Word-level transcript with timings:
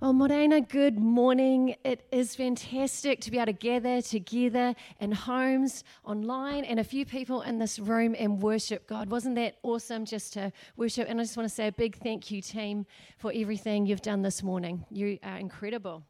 Well, 0.00 0.12
Morena, 0.12 0.60
good 0.60 0.98
morning. 0.98 1.76
It 1.84 2.06
is 2.10 2.34
fantastic 2.34 3.20
to 3.22 3.30
be 3.30 3.38
able 3.38 3.46
to 3.46 3.52
gather 3.52 4.02
together 4.02 4.74
in 5.00 5.12
homes, 5.12 5.84
online, 6.04 6.64
and 6.64 6.80
a 6.80 6.84
few 6.84 7.06
people 7.06 7.42
in 7.42 7.58
this 7.58 7.78
room 7.78 8.14
and 8.18 8.42
worship 8.42 8.86
God. 8.86 9.08
Wasn't 9.08 9.36
that 9.36 9.56
awesome 9.62 10.04
just 10.04 10.32
to 10.34 10.52
worship? 10.76 11.06
And 11.08 11.20
I 11.20 11.22
just 11.22 11.36
want 11.36 11.48
to 11.48 11.54
say 11.54 11.68
a 11.68 11.72
big 11.72 11.96
thank 11.96 12.30
you, 12.30 12.42
team, 12.42 12.86
for 13.18 13.32
everything 13.34 13.86
you've 13.86 14.02
done 14.02 14.20
this 14.20 14.42
morning. 14.42 14.84
You 14.90 15.18
are 15.22 15.38
incredible. 15.38 16.02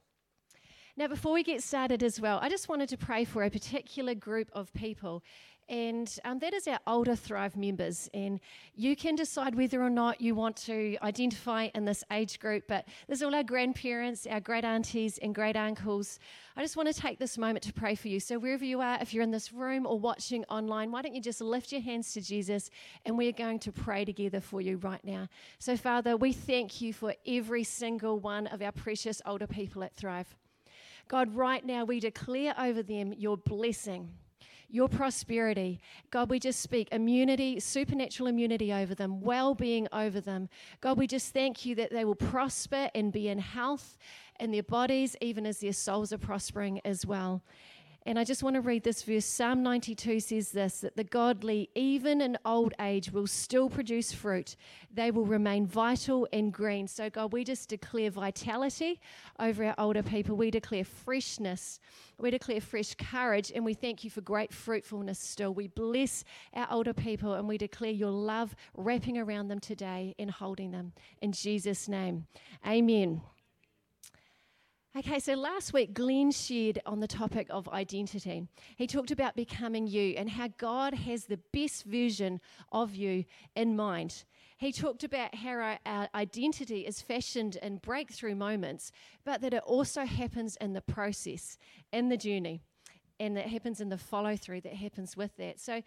Now, 0.96 1.08
before 1.08 1.32
we 1.32 1.42
get 1.42 1.62
started 1.62 2.02
as 2.02 2.20
well, 2.20 2.38
I 2.40 2.48
just 2.48 2.68
wanted 2.68 2.88
to 2.88 2.96
pray 2.96 3.24
for 3.24 3.42
a 3.42 3.50
particular 3.50 4.14
group 4.14 4.48
of 4.52 4.72
people 4.72 5.22
and 5.68 6.18
um, 6.24 6.38
that 6.40 6.52
is 6.54 6.68
our 6.68 6.78
older 6.86 7.16
Thrive 7.16 7.56
members. 7.56 8.08
And 8.12 8.40
you 8.74 8.94
can 8.96 9.14
decide 9.14 9.54
whether 9.54 9.82
or 9.82 9.90
not 9.90 10.20
you 10.20 10.34
want 10.34 10.56
to 10.56 10.96
identify 11.02 11.68
in 11.74 11.84
this 11.84 12.04
age 12.12 12.38
group, 12.38 12.64
but 12.68 12.86
there's 13.06 13.22
all 13.22 13.34
our 13.34 13.42
grandparents, 13.42 14.26
our 14.26 14.40
great 14.40 14.64
aunties, 14.64 15.18
and 15.18 15.34
great 15.34 15.56
uncles. 15.56 16.18
I 16.56 16.62
just 16.62 16.76
want 16.76 16.92
to 16.92 17.00
take 17.00 17.18
this 17.18 17.38
moment 17.38 17.62
to 17.64 17.72
pray 17.72 17.94
for 17.94 18.08
you. 18.08 18.20
So, 18.20 18.38
wherever 18.38 18.64
you 18.64 18.80
are, 18.80 18.98
if 19.00 19.14
you're 19.14 19.22
in 19.22 19.30
this 19.30 19.52
room 19.52 19.86
or 19.86 19.98
watching 19.98 20.44
online, 20.44 20.90
why 20.90 21.02
don't 21.02 21.14
you 21.14 21.22
just 21.22 21.40
lift 21.40 21.72
your 21.72 21.80
hands 21.80 22.12
to 22.12 22.20
Jesus 22.20 22.70
and 23.04 23.16
we're 23.16 23.32
going 23.32 23.58
to 23.60 23.72
pray 23.72 24.04
together 24.04 24.40
for 24.40 24.60
you 24.60 24.76
right 24.78 25.04
now. 25.04 25.28
So, 25.58 25.76
Father, 25.76 26.16
we 26.16 26.32
thank 26.32 26.80
you 26.80 26.92
for 26.92 27.14
every 27.26 27.64
single 27.64 28.18
one 28.18 28.46
of 28.48 28.62
our 28.62 28.72
precious 28.72 29.22
older 29.26 29.46
people 29.46 29.82
at 29.82 29.94
Thrive. 29.94 30.34
God, 31.08 31.34
right 31.34 31.64
now 31.64 31.84
we 31.84 32.00
declare 32.00 32.54
over 32.58 32.82
them 32.82 33.12
your 33.12 33.36
blessing 33.36 34.10
your 34.74 34.88
prosperity. 34.88 35.80
God, 36.10 36.28
we 36.28 36.40
just 36.40 36.60
speak 36.60 36.88
immunity, 36.90 37.60
supernatural 37.60 38.26
immunity 38.26 38.72
over 38.72 38.92
them, 38.92 39.20
well 39.20 39.54
being 39.54 39.86
over 39.92 40.20
them. 40.20 40.48
God, 40.80 40.98
we 40.98 41.06
just 41.06 41.32
thank 41.32 41.64
you 41.64 41.76
that 41.76 41.92
they 41.92 42.04
will 42.04 42.16
prosper 42.16 42.90
and 42.92 43.12
be 43.12 43.28
in 43.28 43.38
health 43.38 43.96
in 44.40 44.50
their 44.50 44.64
bodies, 44.64 45.14
even 45.20 45.46
as 45.46 45.60
their 45.60 45.72
souls 45.72 46.12
are 46.12 46.18
prospering 46.18 46.80
as 46.84 47.06
well. 47.06 47.42
And 48.06 48.18
I 48.18 48.24
just 48.24 48.42
want 48.42 48.54
to 48.54 48.60
read 48.60 48.84
this 48.84 49.02
verse. 49.02 49.24
Psalm 49.24 49.62
92 49.62 50.20
says 50.20 50.50
this 50.50 50.80
that 50.80 50.94
the 50.94 51.04
godly, 51.04 51.70
even 51.74 52.20
in 52.20 52.36
old 52.44 52.74
age, 52.78 53.10
will 53.10 53.26
still 53.26 53.70
produce 53.70 54.12
fruit. 54.12 54.56
They 54.92 55.10
will 55.10 55.24
remain 55.24 55.66
vital 55.66 56.28
and 56.30 56.52
green. 56.52 56.86
So, 56.86 57.08
God, 57.08 57.32
we 57.32 57.44
just 57.44 57.70
declare 57.70 58.10
vitality 58.10 59.00
over 59.38 59.64
our 59.64 59.74
older 59.78 60.02
people. 60.02 60.36
We 60.36 60.50
declare 60.50 60.84
freshness. 60.84 61.80
We 62.18 62.30
declare 62.30 62.60
fresh 62.60 62.94
courage. 62.94 63.50
And 63.54 63.64
we 63.64 63.72
thank 63.72 64.04
you 64.04 64.10
for 64.10 64.20
great 64.20 64.52
fruitfulness 64.52 65.18
still. 65.18 65.54
We 65.54 65.68
bless 65.68 66.24
our 66.52 66.66
older 66.70 66.92
people 66.92 67.32
and 67.32 67.48
we 67.48 67.56
declare 67.56 67.90
your 67.90 68.10
love 68.10 68.54
wrapping 68.76 69.16
around 69.16 69.48
them 69.48 69.60
today 69.60 70.14
and 70.18 70.30
holding 70.30 70.72
them. 70.72 70.92
In 71.22 71.32
Jesus' 71.32 71.88
name, 71.88 72.26
amen. 72.66 73.22
Okay, 74.96 75.18
so 75.18 75.34
last 75.34 75.72
week 75.72 75.92
Glenn 75.92 76.30
shared 76.30 76.80
on 76.86 77.00
the 77.00 77.08
topic 77.08 77.48
of 77.50 77.68
identity. 77.70 78.46
He 78.76 78.86
talked 78.86 79.10
about 79.10 79.34
becoming 79.34 79.88
you 79.88 80.14
and 80.16 80.30
how 80.30 80.50
God 80.56 80.94
has 80.94 81.24
the 81.24 81.40
best 81.52 81.82
version 81.82 82.40
of 82.70 82.94
you 82.94 83.24
in 83.56 83.74
mind. 83.74 84.22
He 84.56 84.70
talked 84.70 85.02
about 85.02 85.34
how 85.34 85.76
our, 85.84 86.08
identity 86.14 86.86
is 86.86 87.02
fashioned 87.02 87.56
in 87.56 87.78
breakthrough 87.78 88.36
moments, 88.36 88.92
but 89.24 89.40
that 89.40 89.52
it 89.52 89.64
also 89.64 90.04
happens 90.04 90.56
in 90.60 90.74
the 90.74 90.80
process, 90.80 91.58
in 91.92 92.08
the 92.08 92.16
journey, 92.16 92.60
and 93.18 93.36
that 93.36 93.48
happens 93.48 93.80
in 93.80 93.88
the 93.88 93.98
follow 93.98 94.36
through 94.36 94.60
that 94.60 94.74
happens 94.74 95.16
with 95.16 95.36
that. 95.38 95.58
So, 95.58 95.82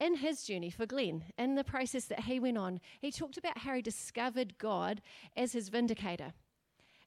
in 0.00 0.16
his 0.16 0.42
journey 0.42 0.70
for 0.70 0.84
Glenn, 0.84 1.26
in 1.38 1.54
the 1.54 1.62
process 1.62 2.06
that 2.06 2.24
he 2.24 2.40
went 2.40 2.58
on, 2.58 2.80
he 3.00 3.12
talked 3.12 3.38
about 3.38 3.58
how 3.58 3.74
he 3.74 3.82
discovered 3.82 4.58
God 4.58 5.00
as 5.36 5.52
his 5.52 5.68
vindicator. 5.68 6.32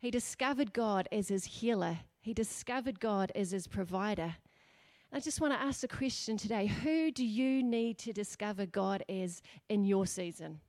He 0.02 0.10
discovered 0.10 0.74
God 0.74 1.08
as 1.12 1.28
his 1.28 1.46
healer, 1.46 2.00
he 2.20 2.34
discovered 2.34 3.00
God 3.00 3.32
as 3.36 3.52
his 3.52 3.68
provider. 3.68 4.36
I 5.14 5.20
just 5.20 5.40
want 5.40 5.54
to 5.54 5.62
ask 5.62 5.82
the 5.82 5.88
question 5.88 6.38
today 6.38 6.66
who 6.66 7.12
do 7.12 7.24
you 7.24 7.62
need 7.62 8.00
to 8.00 8.12
discover 8.12 8.66
God 8.66 9.04
as 9.08 9.44
in 9.70 9.86
your 9.86 10.08
season? 10.08 10.60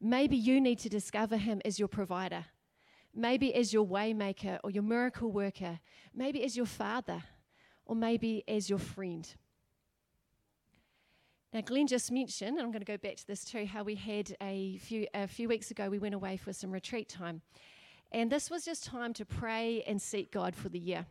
Maybe 0.00 0.38
you 0.38 0.62
need 0.62 0.78
to 0.78 0.88
discover 0.88 1.36
him 1.36 1.60
as 1.62 1.78
your 1.78 1.88
provider, 1.88 2.46
maybe 3.14 3.54
as 3.54 3.70
your 3.70 3.86
waymaker 3.86 4.58
or 4.64 4.70
your 4.70 4.82
miracle 4.82 5.30
worker, 5.30 5.78
maybe 6.14 6.42
as 6.42 6.56
your 6.56 6.64
father, 6.64 7.22
or 7.84 7.94
maybe 7.94 8.44
as 8.48 8.70
your 8.70 8.78
friend. 8.78 9.28
Now, 11.52 11.60
Glenn 11.60 11.86
just 11.86 12.10
mentioned, 12.10 12.56
and 12.56 12.60
I'm 12.60 12.70
going 12.70 12.80
to 12.80 12.90
go 12.90 12.96
back 12.96 13.16
to 13.16 13.26
this 13.26 13.44
too, 13.44 13.66
how 13.66 13.82
we 13.82 13.96
had 13.96 14.34
a 14.40 14.78
few, 14.78 15.06
a 15.12 15.26
few 15.26 15.48
weeks 15.48 15.70
ago, 15.70 15.90
we 15.90 15.98
went 15.98 16.14
away 16.14 16.38
for 16.38 16.54
some 16.54 16.70
retreat 16.70 17.10
time. 17.10 17.42
And 18.12 18.30
this 18.30 18.50
was 18.50 18.64
just 18.64 18.84
time 18.84 19.12
to 19.14 19.24
pray 19.24 19.82
and 19.86 20.00
seek 20.00 20.32
God 20.32 20.56
for 20.56 20.68
the 20.68 20.78
year. 20.78 21.06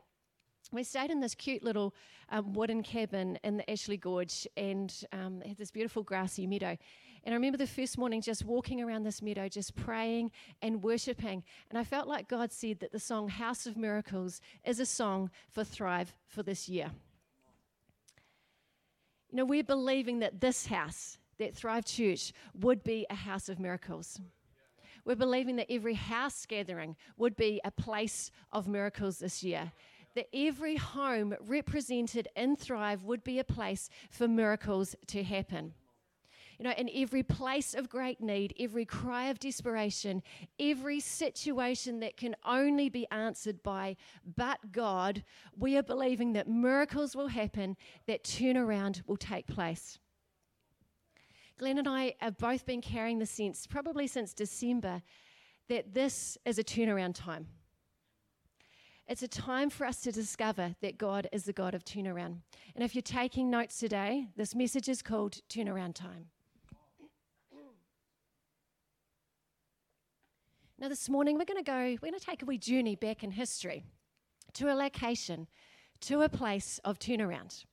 We 0.72 0.84
stayed 0.84 1.10
in 1.10 1.20
this 1.20 1.34
cute 1.34 1.64
little 1.64 1.96
um, 2.30 2.54
wooden 2.54 2.84
cabin 2.84 3.40
in 3.44 3.58
the 3.58 3.70
Ashley 3.70 3.98
Gorge 3.98 4.48
and 4.56 4.94
um, 5.12 5.42
had 5.42 5.58
this 5.58 5.72
beautiful 5.72 6.04
grassy 6.04 6.46
meadow. 6.46 6.78
And 7.24 7.34
I 7.34 7.36
remember 7.36 7.58
the 7.58 7.68
first 7.68 7.98
morning 7.98 8.22
just 8.22 8.46
walking 8.46 8.82
around 8.82 9.04
this 9.04 9.22
meadow, 9.22 9.48
just 9.48 9.76
praying 9.76 10.32
and 10.62 10.84
worshiping. 10.84 11.44
And 11.70 11.80
I 11.80 11.84
felt 11.84 12.08
like 12.08 12.28
God 12.28 12.52
said 12.52 12.80
that 12.82 12.92
the 12.92 13.00
song 13.00 13.30
House 13.30 13.66
of 13.66 13.78
Miracles 13.78 14.42
is 14.64 14.80
a 14.80 14.86
song 14.86 15.32
for 15.50 15.64
Thrive 15.64 16.14
for 16.28 16.44
this 16.44 16.70
year. 16.70 16.92
You 19.32 19.38
know, 19.38 19.46
we're 19.46 19.64
believing 19.64 20.20
that 20.20 20.40
this 20.40 20.68
house, 20.68 21.18
that 21.40 21.56
Thrive 21.56 21.86
Church, 21.86 22.32
would 22.54 22.84
be 22.84 23.06
a 23.10 23.16
house 23.16 23.50
of 23.50 23.60
miracles. 23.60 24.20
We're 25.06 25.16
believing 25.16 25.56
that 25.58 25.72
every 25.72 25.96
house 25.96 26.46
gathering 26.46 26.96
would 27.18 27.36
be 27.36 27.62
a 27.64 27.72
place 27.72 28.32
of 28.52 28.68
miracles 28.68 29.20
this 29.20 29.44
year. 29.44 29.72
That 30.16 30.28
every 30.34 30.76
home 30.76 31.36
represented 31.40 32.28
in 32.36 32.56
Thrive 32.56 33.04
would 33.04 33.24
be 33.24 33.40
a 33.40 33.44
place 33.44 33.90
for 34.10 34.28
miracles 34.28 34.96
to 35.08 35.24
happen. 35.24 35.74
You 36.60 36.66
know, 36.66 36.74
in 36.78 36.90
every 36.94 37.24
place 37.24 37.74
of 37.74 37.88
great 37.88 38.20
need, 38.20 38.54
every 38.60 38.84
cry 38.84 39.28
of 39.28 39.40
desperation, 39.40 40.22
every 40.60 41.00
situation 41.00 42.02
that 42.02 42.18
can 42.18 42.36
only 42.46 42.90
be 42.90 43.08
answered 43.12 43.64
by 43.64 43.96
but 44.36 44.74
God, 44.74 45.24
we 45.58 45.78
are 45.78 45.84
believing 45.84 46.34
that 46.34 46.50
miracles 46.50 47.16
will 47.16 47.30
happen, 47.30 47.78
that 48.08 48.26
turnaround 48.26 49.04
will 49.08 49.16
take 49.16 49.48
place. 49.48 50.00
Glenn 51.60 51.78
and 51.78 51.90
I 51.90 52.16
have 52.20 52.38
both 52.38 52.66
been 52.66 52.80
carrying 52.80 53.20
the 53.20 53.26
sense, 53.26 53.68
probably 53.68 54.08
since 54.08 54.34
December, 54.34 55.02
that 55.68 55.94
this 55.94 56.38
is 56.46 56.58
a 56.58 56.64
turnaround 56.64 57.16
time. 57.16 57.48
It's 59.10 59.24
a 59.24 59.28
time 59.28 59.70
for 59.70 59.86
us 59.86 60.00
to 60.02 60.12
discover 60.14 60.76
that 60.82 60.98
God 60.98 61.28
is 61.34 61.44
the 61.44 61.52
God 61.52 61.76
of 61.76 61.84
turnaround. 61.84 62.38
And 62.76 62.84
if 62.84 62.96
you're 62.96 63.02
taking 63.02 63.50
notes 63.50 63.78
today, 63.78 64.30
this 64.38 64.56
message 64.56 64.88
is 64.88 65.02
called 65.02 65.42
Turnaround 65.50 65.96
Time. 65.96 66.28
Now, 70.80 70.88
this 70.88 71.10
morning, 71.10 71.38
we're 71.38 71.44
going 71.44 71.62
to 71.62 71.70
go, 71.70 71.98
we're 72.02 72.12
going 72.12 72.14
to 72.14 72.26
take 72.26 72.42
a 72.42 72.46
wee 72.46 72.58
journey 72.58 72.96
back 72.96 73.22
in 73.22 73.32
history 73.32 73.84
to 74.54 74.72
a 74.72 74.76
location, 74.76 75.48
to 76.02 76.22
a 76.22 76.30
place 76.30 76.80
of 76.86 77.00
turnaround 77.00 77.66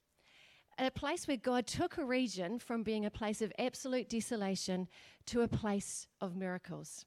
a 0.79 0.91
place 0.91 1.27
where 1.27 1.37
God 1.37 1.67
took 1.67 1.97
a 1.97 2.05
region 2.05 2.59
from 2.59 2.83
being 2.83 3.07
a 3.07 3.11
place 3.11 3.41
of 3.41 3.53
absolute 3.59 4.09
desolation 4.09 4.89
to 5.27 5.41
a 5.41 5.49
place 5.49 6.07
of 6.21 6.37
miracles. 6.37 7.07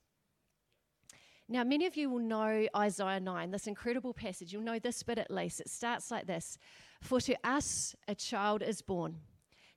Now, 1.47 1.63
many 1.63 1.85
of 1.85 1.97
you 1.97 2.09
will 2.09 2.19
know 2.19 2.67
Isaiah 2.75 3.19
9, 3.19 3.51
this 3.51 3.67
incredible 3.67 4.13
passage. 4.13 4.53
You'll 4.53 4.61
know 4.63 4.79
this 4.79 5.01
bit 5.01 5.17
at 5.17 5.31
least. 5.31 5.59
It 5.59 5.69
starts 5.69 6.11
like 6.11 6.27
this 6.27 6.57
For 7.01 7.19
to 7.21 7.35
us 7.43 7.95
a 8.07 8.15
child 8.15 8.61
is 8.61 8.81
born, 8.81 9.17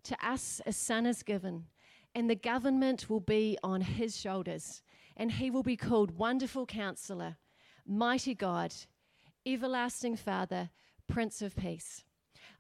to 0.04 0.16
us 0.26 0.60
a 0.66 0.72
son 0.72 1.06
is 1.06 1.22
given, 1.22 1.66
and 2.14 2.28
the 2.28 2.34
government 2.34 3.08
will 3.08 3.20
be 3.20 3.56
on 3.62 3.80
his 3.80 4.18
shoulders, 4.18 4.82
and 5.16 5.32
he 5.32 5.50
will 5.50 5.62
be 5.62 5.76
called 5.76 6.18
Wonderful 6.18 6.66
Counselor, 6.66 7.36
Mighty 7.86 8.34
God, 8.34 8.74
Everlasting 9.46 10.16
Father, 10.16 10.70
Prince 11.08 11.40
of 11.40 11.56
Peace 11.56 12.04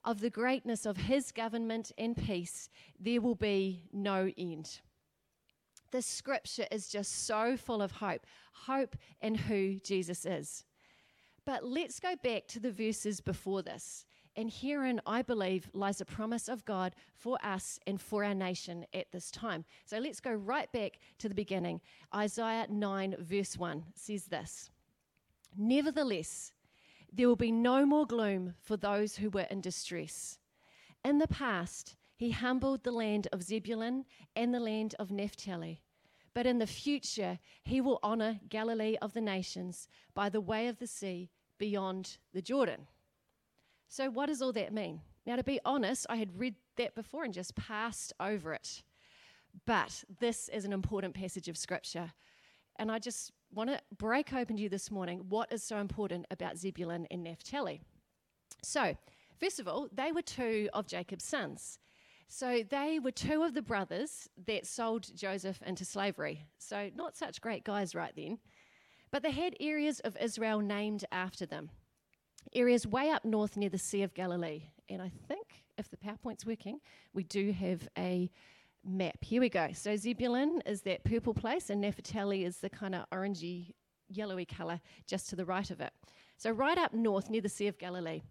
of 0.04 0.20
the 0.20 0.30
greatness 0.30 0.86
of 0.86 0.96
his 0.96 1.30
government 1.30 1.92
and 1.96 2.16
peace, 2.16 2.68
there 2.98 3.20
will 3.20 3.34
be 3.34 3.84
no 3.92 4.30
end. 4.36 4.80
This 5.90 6.06
scripture 6.06 6.66
is 6.70 6.88
just 6.88 7.26
so 7.26 7.56
full 7.56 7.82
of 7.82 7.92
hope 7.92 8.26
hope 8.66 8.96
in 9.20 9.34
who 9.34 9.78
Jesus 9.80 10.24
is. 10.24 10.64
But 11.44 11.64
let's 11.64 11.98
go 11.98 12.14
back 12.22 12.46
to 12.48 12.60
the 12.60 12.70
verses 12.70 13.20
before 13.20 13.62
this. 13.62 14.04
And 14.36 14.50
herein, 14.50 15.00
I 15.06 15.22
believe, 15.22 15.68
lies 15.74 16.00
a 16.00 16.06
promise 16.06 16.48
of 16.48 16.64
God 16.64 16.94
for 17.14 17.36
us 17.44 17.78
and 17.86 18.00
for 18.00 18.24
our 18.24 18.34
nation 18.34 18.86
at 18.94 19.12
this 19.12 19.30
time. 19.30 19.64
So 19.84 19.98
let's 19.98 20.20
go 20.20 20.32
right 20.32 20.72
back 20.72 20.98
to 21.18 21.28
the 21.28 21.34
beginning. 21.34 21.80
Isaiah 22.14 22.66
9, 22.70 23.16
verse 23.18 23.58
1 23.58 23.84
says 23.94 24.24
this 24.24 24.70
Nevertheless, 25.56 26.52
there 27.12 27.28
will 27.28 27.36
be 27.36 27.52
no 27.52 27.84
more 27.84 28.06
gloom 28.06 28.54
for 28.60 28.76
those 28.76 29.16
who 29.16 29.28
were 29.28 29.46
in 29.50 29.60
distress. 29.60 30.38
In 31.04 31.18
the 31.18 31.28
past, 31.28 31.96
he 32.16 32.30
humbled 32.30 32.84
the 32.84 32.92
land 32.92 33.28
of 33.32 33.42
Zebulun 33.42 34.04
and 34.34 34.54
the 34.54 34.60
land 34.60 34.94
of 34.98 35.10
Naphtali, 35.10 35.82
But 36.34 36.46
in 36.46 36.58
the 36.58 36.66
future, 36.66 37.38
he 37.62 37.80
will 37.80 37.98
honor 38.02 38.40
Galilee 38.48 38.96
of 39.02 39.12
the 39.12 39.20
nations 39.20 39.86
by 40.14 40.30
the 40.30 40.40
way 40.40 40.68
of 40.68 40.78
the 40.78 40.86
sea 40.86 41.30
beyond 41.58 42.16
the 42.32 42.40
Jordan. 42.40 42.86
So, 43.88 44.08
what 44.08 44.26
does 44.26 44.40
all 44.40 44.52
that 44.54 44.72
mean? 44.72 45.02
Now, 45.26 45.36
to 45.36 45.44
be 45.44 45.60
honest, 45.64 46.06
I 46.08 46.16
had 46.16 46.38
read 46.38 46.54
that 46.76 46.94
before 46.94 47.24
and 47.24 47.34
just 47.34 47.54
passed 47.54 48.14
over 48.18 48.54
it. 48.54 48.82
But 49.66 50.04
this 50.18 50.48
is 50.48 50.64
an 50.64 50.72
important 50.72 51.14
passage 51.14 51.48
of 51.48 51.58
scripture. 51.58 52.12
And 52.76 52.90
I 52.90 52.98
just 52.98 53.32
want 53.52 53.70
to 53.70 53.80
break 53.96 54.32
open 54.32 54.56
to 54.56 54.62
you 54.62 54.68
this 54.68 54.90
morning 54.90 55.26
what 55.28 55.52
is 55.52 55.62
so 55.62 55.78
important 55.78 56.26
about 56.30 56.56
Zebulun 56.56 57.06
and 57.10 57.22
Naphtali. 57.22 57.82
So, 58.62 58.96
first 59.38 59.60
of 59.60 59.68
all, 59.68 59.88
they 59.92 60.12
were 60.12 60.22
two 60.22 60.68
of 60.72 60.86
Jacob's 60.86 61.24
sons. 61.24 61.78
So 62.28 62.62
they 62.68 62.98
were 62.98 63.10
two 63.10 63.42
of 63.42 63.52
the 63.52 63.60
brothers 63.60 64.28
that 64.46 64.66
sold 64.66 65.14
Joseph 65.14 65.60
into 65.66 65.84
slavery. 65.84 66.46
So, 66.58 66.90
not 66.94 67.16
such 67.16 67.42
great 67.42 67.62
guys 67.62 67.94
right 67.94 68.12
then. 68.16 68.38
But 69.10 69.22
they 69.22 69.32
had 69.32 69.54
areas 69.60 70.00
of 70.00 70.16
Israel 70.18 70.60
named 70.60 71.04
after 71.12 71.44
them, 71.44 71.68
areas 72.54 72.86
way 72.86 73.10
up 73.10 73.26
north 73.26 73.58
near 73.58 73.68
the 73.68 73.76
Sea 73.76 74.02
of 74.02 74.14
Galilee. 74.14 74.62
And 74.88 75.02
I 75.02 75.10
think 75.28 75.64
if 75.76 75.90
the 75.90 75.98
PowerPoint's 75.98 76.46
working, 76.46 76.80
we 77.12 77.22
do 77.24 77.52
have 77.52 77.86
a 77.98 78.30
map. 78.84 79.16
Here 79.22 79.40
we 79.40 79.48
go. 79.48 79.70
So, 79.72 79.96
Zebulun 79.96 80.62
is 80.66 80.82
that 80.82 81.04
purple 81.04 81.34
place, 81.34 81.70
and 81.70 81.80
Naphtali 81.80 82.44
is 82.44 82.58
the 82.58 82.70
kind 82.70 82.94
of 82.94 83.08
orangey, 83.10 83.74
yellowy 84.08 84.44
colour 84.44 84.80
just 85.06 85.28
to 85.30 85.36
the 85.36 85.44
right 85.44 85.70
of 85.70 85.80
it. 85.80 85.92
So, 86.36 86.50
right 86.50 86.78
up 86.78 86.92
north 86.92 87.30
near 87.30 87.40
the 87.40 87.48
Sea 87.48 87.68
of 87.68 87.78
Galilee. 87.78 88.22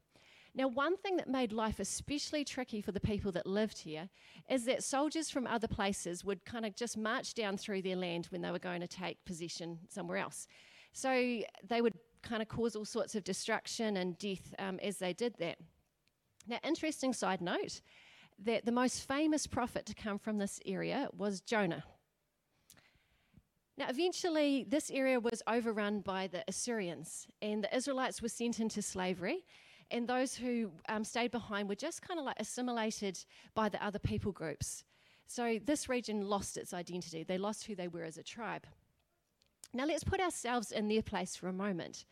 Now, 0.53 0.67
one 0.67 0.97
thing 0.97 1.15
that 1.15 1.29
made 1.29 1.53
life 1.53 1.79
especially 1.79 2.43
tricky 2.43 2.81
for 2.81 2.91
the 2.91 2.99
people 2.99 3.31
that 3.31 3.47
lived 3.47 3.77
here 3.77 4.09
is 4.49 4.65
that 4.65 4.83
soldiers 4.83 5.29
from 5.29 5.47
other 5.47 5.67
places 5.67 6.25
would 6.25 6.43
kind 6.43 6.65
of 6.65 6.75
just 6.75 6.97
march 6.97 7.33
down 7.33 7.55
through 7.55 7.83
their 7.83 7.95
land 7.95 8.25
when 8.27 8.41
they 8.41 8.51
were 8.51 8.59
going 8.59 8.81
to 8.81 8.87
take 8.87 9.23
possession 9.23 9.79
somewhere 9.87 10.17
else. 10.17 10.47
So 10.91 11.41
they 11.69 11.81
would 11.81 11.93
kind 12.21 12.41
of 12.41 12.49
cause 12.49 12.75
all 12.75 12.83
sorts 12.83 13.15
of 13.15 13.23
destruction 13.23 13.95
and 13.97 14.17
death 14.17 14.53
um, 14.59 14.77
as 14.83 14.97
they 14.97 15.13
did 15.13 15.35
that. 15.39 15.57
Now, 16.47 16.59
interesting 16.63 17.13
side 17.13 17.39
note 17.39 17.81
that 18.43 18.65
the 18.65 18.71
most 18.71 19.07
famous 19.07 19.47
prophet 19.47 19.85
to 19.85 19.93
come 19.93 20.17
from 20.17 20.37
this 20.37 20.59
area 20.65 21.09
was 21.17 21.41
Jonah. 21.41 21.83
Now, 23.77 23.87
eventually, 23.89 24.65
this 24.67 24.91
area 24.91 25.19
was 25.19 25.41
overrun 25.47 26.01
by 26.01 26.27
the 26.27 26.43
Assyrians, 26.47 27.27
and 27.41 27.63
the 27.63 27.75
Israelites 27.75 28.21
were 28.21 28.29
sent 28.29 28.59
into 28.59 28.81
slavery 28.81 29.43
and 29.91 30.07
those 30.07 30.33
who 30.33 30.71
um, 30.89 31.03
stayed 31.03 31.31
behind 31.31 31.69
were 31.69 31.75
just 31.75 32.01
kind 32.01 32.19
of 32.19 32.25
like 32.25 32.39
assimilated 32.39 33.23
by 33.53 33.69
the 33.69 33.83
other 33.85 33.99
people 33.99 34.31
groups. 34.31 34.83
So 35.27 35.59
this 35.63 35.87
region 35.87 36.27
lost 36.27 36.57
its 36.57 36.73
identity, 36.73 37.23
they 37.23 37.37
lost 37.37 37.65
who 37.65 37.75
they 37.75 37.87
were 37.87 38.03
as 38.03 38.17
a 38.17 38.23
tribe. 38.23 38.65
Now 39.73 39.85
let's 39.85 40.03
put 40.03 40.19
ourselves 40.19 40.71
in 40.71 40.87
their 40.87 41.01
place 41.01 41.35
for 41.35 41.47
a 41.47 41.53
moment. 41.53 42.05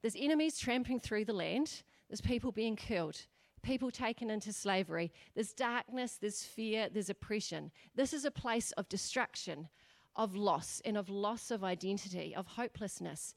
There's 0.00 0.16
enemies 0.18 0.58
tramping 0.58 1.00
through 1.00 1.24
the 1.24 1.32
land, 1.32 1.82
there's 2.08 2.20
people 2.20 2.52
being 2.52 2.76
killed, 2.76 3.26
people 3.62 3.90
taken 3.90 4.30
into 4.30 4.52
slavery, 4.52 5.12
there's 5.34 5.52
darkness, 5.52 6.18
there's 6.20 6.42
fear, 6.42 6.88
there's 6.92 7.10
oppression. 7.10 7.70
This 7.94 8.12
is 8.12 8.24
a 8.24 8.30
place 8.30 8.72
of 8.72 8.88
destruction, 8.88 9.68
of 10.16 10.36
loss, 10.36 10.82
and 10.84 10.96
of 10.96 11.08
loss 11.08 11.50
of 11.50 11.64
identity, 11.64 12.34
of 12.34 12.46
hopelessness. 12.46 13.34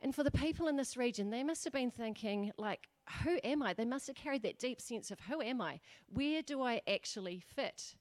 And 0.00 0.14
for 0.14 0.22
the 0.22 0.30
people 0.30 0.68
in 0.68 0.76
this 0.76 0.96
region, 0.96 1.30
they 1.30 1.42
must 1.42 1.64
have 1.64 1.72
been 1.72 1.90
thinking, 1.90 2.52
like, 2.56 2.88
who 3.24 3.38
am 3.42 3.62
I? 3.62 3.74
They 3.74 3.84
must 3.84 4.06
have 4.06 4.16
carried 4.16 4.42
that 4.42 4.58
deep 4.58 4.80
sense 4.80 5.10
of 5.10 5.18
who 5.20 5.40
am 5.40 5.60
I? 5.60 5.80
Where 6.12 6.42
do 6.42 6.62
I 6.62 6.82
actually 6.88 7.42
fit? 7.54 7.94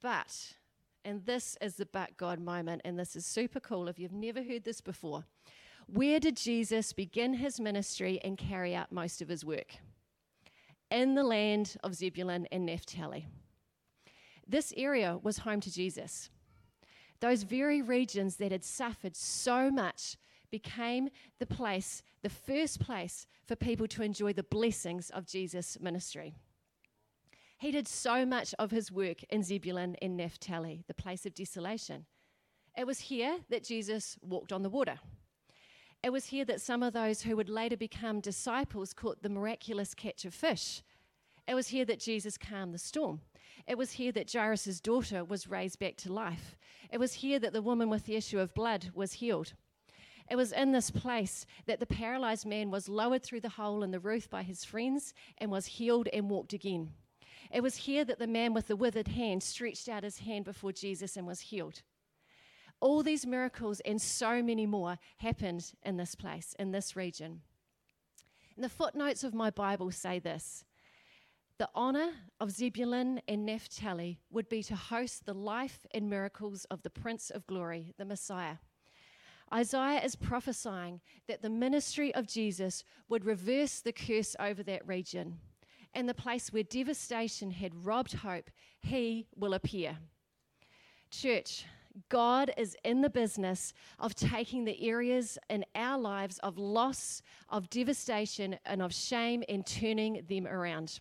But, 0.00 0.54
and 1.04 1.24
this 1.24 1.56
is 1.60 1.76
the 1.76 1.86
but 1.86 2.16
God 2.16 2.40
moment, 2.40 2.82
and 2.84 2.98
this 2.98 3.16
is 3.16 3.26
super 3.26 3.60
cool 3.60 3.88
if 3.88 3.98
you've 3.98 4.12
never 4.12 4.42
heard 4.42 4.64
this 4.64 4.80
before. 4.80 5.24
Where 5.86 6.20
did 6.20 6.36
Jesus 6.36 6.92
begin 6.92 7.34
his 7.34 7.58
ministry 7.58 8.20
and 8.22 8.38
carry 8.38 8.74
out 8.74 8.92
most 8.92 9.20
of 9.20 9.28
his 9.28 9.44
work? 9.44 9.76
In 10.92 11.14
the 11.14 11.24
land 11.24 11.76
of 11.82 11.94
Zebulun 11.94 12.46
and 12.52 12.66
Naphtali. 12.66 13.26
This 14.46 14.74
area 14.76 15.18
was 15.22 15.38
home 15.38 15.58
to 15.60 15.72
Jesus. 15.72 16.28
Those 17.20 17.44
very 17.44 17.80
regions 17.80 18.36
that 18.36 18.52
had 18.52 18.62
suffered 18.62 19.16
so 19.16 19.70
much 19.70 20.18
became 20.50 21.08
the 21.38 21.46
place, 21.46 22.02
the 22.22 22.28
first 22.28 22.78
place 22.78 23.26
for 23.46 23.56
people 23.56 23.88
to 23.88 24.02
enjoy 24.02 24.34
the 24.34 24.42
blessings 24.42 25.08
of 25.08 25.24
Jesus' 25.24 25.78
ministry. 25.80 26.34
He 27.56 27.70
did 27.70 27.88
so 27.88 28.26
much 28.26 28.54
of 28.58 28.70
his 28.70 28.92
work 28.92 29.22
in 29.30 29.42
Zebulun 29.42 29.96
and 30.02 30.18
Naphtali, 30.18 30.84
the 30.88 30.94
place 30.94 31.24
of 31.24 31.34
desolation. 31.34 32.04
It 32.76 32.86
was 32.86 33.00
here 33.00 33.38
that 33.48 33.64
Jesus 33.64 34.18
walked 34.20 34.52
on 34.52 34.62
the 34.62 34.68
water. 34.68 34.98
It 36.02 36.12
was 36.12 36.26
here 36.26 36.44
that 36.46 36.60
some 36.60 36.82
of 36.82 36.92
those 36.92 37.22
who 37.22 37.36
would 37.36 37.48
later 37.48 37.76
become 37.76 38.20
disciples 38.20 38.92
caught 38.92 39.22
the 39.22 39.28
miraculous 39.28 39.94
catch 39.94 40.24
of 40.24 40.34
fish. 40.34 40.82
It 41.46 41.54
was 41.54 41.68
here 41.68 41.84
that 41.84 42.00
Jesus 42.00 42.36
calmed 42.36 42.74
the 42.74 42.78
storm. 42.78 43.20
It 43.68 43.78
was 43.78 43.92
here 43.92 44.10
that 44.12 44.32
Jairus' 44.32 44.80
daughter 44.80 45.24
was 45.24 45.48
raised 45.48 45.78
back 45.78 45.96
to 45.98 46.12
life. 46.12 46.56
It 46.90 46.98
was 46.98 47.14
here 47.14 47.38
that 47.38 47.52
the 47.52 47.62
woman 47.62 47.88
with 47.88 48.06
the 48.06 48.16
issue 48.16 48.40
of 48.40 48.54
blood 48.54 48.90
was 48.94 49.14
healed. 49.14 49.52
It 50.28 50.36
was 50.36 50.52
in 50.52 50.72
this 50.72 50.90
place 50.90 51.46
that 51.66 51.78
the 51.78 51.86
paralyzed 51.86 52.46
man 52.46 52.70
was 52.70 52.88
lowered 52.88 53.22
through 53.22 53.40
the 53.40 53.50
hole 53.50 53.82
in 53.82 53.90
the 53.90 54.00
roof 54.00 54.28
by 54.28 54.42
his 54.42 54.64
friends 54.64 55.14
and 55.38 55.50
was 55.50 55.66
healed 55.66 56.08
and 56.12 56.30
walked 56.30 56.52
again. 56.52 56.90
It 57.52 57.62
was 57.62 57.76
here 57.76 58.04
that 58.04 58.18
the 58.18 58.26
man 58.26 58.54
with 58.54 58.66
the 58.66 58.76
withered 58.76 59.08
hand 59.08 59.42
stretched 59.42 59.88
out 59.88 60.04
his 60.04 60.18
hand 60.18 60.44
before 60.44 60.72
Jesus 60.72 61.16
and 61.16 61.26
was 61.26 61.40
healed. 61.40 61.82
All 62.82 63.04
these 63.04 63.24
miracles 63.24 63.78
and 63.84 64.02
so 64.02 64.42
many 64.42 64.66
more 64.66 64.98
happened 65.18 65.72
in 65.84 65.98
this 65.98 66.16
place, 66.16 66.56
in 66.58 66.72
this 66.72 66.96
region. 66.96 67.42
And 68.56 68.64
the 68.64 68.68
footnotes 68.68 69.22
of 69.22 69.32
my 69.32 69.50
Bible 69.50 69.92
say 69.92 70.18
this 70.18 70.64
The 71.58 71.68
honor 71.76 72.10
of 72.40 72.50
Zebulun 72.50 73.22
and 73.28 73.46
Naphtali 73.46 74.18
would 74.30 74.48
be 74.48 74.64
to 74.64 74.74
host 74.74 75.26
the 75.26 75.32
life 75.32 75.86
and 75.94 76.10
miracles 76.10 76.64
of 76.72 76.82
the 76.82 76.90
Prince 76.90 77.30
of 77.30 77.46
Glory, 77.46 77.94
the 77.98 78.04
Messiah. 78.04 78.56
Isaiah 79.54 80.02
is 80.02 80.16
prophesying 80.16 81.00
that 81.28 81.40
the 81.40 81.50
ministry 81.50 82.12
of 82.16 82.26
Jesus 82.26 82.82
would 83.08 83.24
reverse 83.24 83.78
the 83.78 83.92
curse 83.92 84.34
over 84.40 84.64
that 84.64 84.88
region. 84.88 85.38
And 85.94 86.08
the 86.08 86.14
place 86.14 86.52
where 86.52 86.64
devastation 86.64 87.52
had 87.52 87.86
robbed 87.86 88.14
hope, 88.14 88.50
he 88.80 89.28
will 89.36 89.54
appear. 89.54 89.98
Church, 91.12 91.64
God 92.08 92.52
is 92.56 92.76
in 92.84 93.02
the 93.02 93.10
business 93.10 93.72
of 93.98 94.14
taking 94.14 94.64
the 94.64 94.88
areas 94.88 95.38
in 95.50 95.64
our 95.74 95.98
lives 95.98 96.38
of 96.38 96.58
loss, 96.58 97.22
of 97.48 97.68
devastation, 97.70 98.58
and 98.64 98.82
of 98.82 98.94
shame 98.94 99.42
and 99.48 99.66
turning 99.66 100.24
them 100.28 100.46
around. 100.46 101.00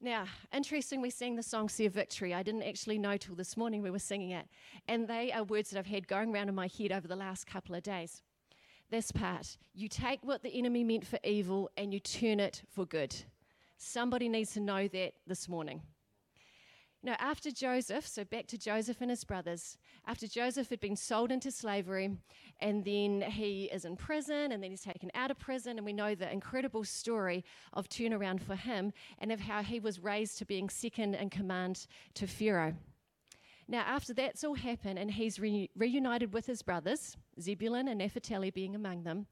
Now, 0.00 0.26
interesting, 0.52 1.00
we 1.00 1.08
sang 1.08 1.34
the 1.34 1.42
song 1.42 1.70
See 1.70 1.86
a 1.86 1.90
Victory. 1.90 2.34
I 2.34 2.42
didn't 2.42 2.64
actually 2.64 2.98
know 2.98 3.16
till 3.16 3.34
this 3.34 3.56
morning 3.56 3.80
we 3.80 3.90
were 3.90 3.98
singing 3.98 4.32
it. 4.32 4.46
And 4.86 5.08
they 5.08 5.32
are 5.32 5.44
words 5.44 5.70
that 5.70 5.78
I've 5.78 5.86
had 5.86 6.06
going 6.06 6.34
around 6.34 6.50
in 6.50 6.54
my 6.54 6.68
head 6.78 6.92
over 6.92 7.08
the 7.08 7.16
last 7.16 7.46
couple 7.46 7.74
of 7.74 7.82
days. 7.82 8.20
This 8.90 9.10
part 9.10 9.56
you 9.72 9.88
take 9.88 10.20
what 10.22 10.42
the 10.42 10.56
enemy 10.58 10.84
meant 10.84 11.06
for 11.06 11.18
evil 11.24 11.70
and 11.78 11.92
you 11.92 12.00
turn 12.00 12.38
it 12.38 12.62
for 12.70 12.84
good. 12.84 13.16
Somebody 13.78 14.28
needs 14.28 14.52
to 14.52 14.60
know 14.60 14.88
that 14.88 15.14
this 15.26 15.48
morning. 15.48 15.80
Now, 17.04 17.16
after 17.18 17.50
Joseph, 17.50 18.06
so 18.06 18.24
back 18.24 18.46
to 18.46 18.56
Joseph 18.56 19.02
and 19.02 19.10
his 19.10 19.24
brothers, 19.24 19.76
after 20.06 20.26
Joseph 20.26 20.70
had 20.70 20.80
been 20.80 20.96
sold 20.96 21.30
into 21.30 21.50
slavery, 21.50 22.16
and 22.60 22.82
then 22.82 23.20
he 23.20 23.64
is 23.64 23.84
in 23.84 23.94
prison, 23.94 24.52
and 24.52 24.62
then 24.62 24.70
he's 24.70 24.80
taken 24.80 25.10
out 25.14 25.30
of 25.30 25.38
prison, 25.38 25.76
and 25.76 25.84
we 25.84 25.92
know 25.92 26.14
the 26.14 26.32
incredible 26.32 26.82
story 26.82 27.44
of 27.74 27.90
turnaround 27.90 28.40
for 28.40 28.54
him 28.54 28.90
and 29.18 29.30
of 29.30 29.40
how 29.40 29.62
he 29.62 29.78
was 29.78 30.00
raised 30.00 30.38
to 30.38 30.46
being 30.46 30.70
second 30.70 31.14
in 31.14 31.28
command 31.28 31.86
to 32.14 32.26
Pharaoh. 32.26 32.74
Now, 33.68 33.82
after 33.82 34.14
that's 34.14 34.42
all 34.42 34.54
happened, 34.54 34.98
and 34.98 35.10
he's 35.10 35.38
re- 35.38 35.68
reunited 35.76 36.32
with 36.32 36.46
his 36.46 36.62
brothers, 36.62 37.18
Zebulun 37.38 37.86
and 37.86 37.98
Naphtali 37.98 38.50
being 38.50 38.74
among 38.74 39.02
them, 39.02 39.26